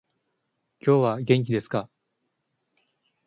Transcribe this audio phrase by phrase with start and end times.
[0.83, 1.87] 今日は元気ですか？